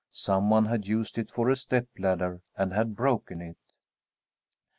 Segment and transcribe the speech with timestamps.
[0.11, 3.57] Some one had used it for a step ladder, and had broken it.